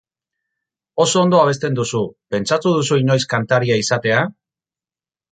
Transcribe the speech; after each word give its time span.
Oso 1.03 1.19
ondo 1.23 1.41
abesten 1.41 1.75
duzu, 1.79 1.99
pentsatu 2.35 2.71
duzu 2.77 2.97
inoiz 3.01 3.19
kantaria 3.35 3.77
izatea? 3.83 4.23